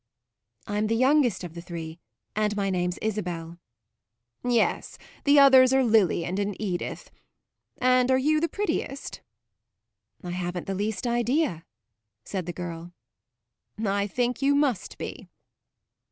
[0.65, 1.99] "I'm the youngest of the three,
[2.35, 3.59] and my name's Isabel."
[4.43, 7.11] "Yes; the others are Lilian and Edith.
[7.77, 9.21] And are you the prettiest?"
[10.23, 11.65] "I haven't the least idea,"
[12.23, 12.93] said the girl.
[13.77, 15.29] "I think you must be."